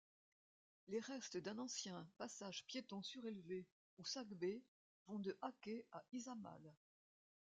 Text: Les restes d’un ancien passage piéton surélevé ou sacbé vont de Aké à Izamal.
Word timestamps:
Les 0.87 0.99
restes 0.99 1.37
d’un 1.37 1.59
ancien 1.59 2.09
passage 2.17 2.65
piéton 2.65 3.03
surélevé 3.03 3.67
ou 3.99 4.03
sacbé 4.03 4.63
vont 5.05 5.19
de 5.19 5.37
Aké 5.43 5.85
à 5.91 6.03
Izamal. 6.11 6.73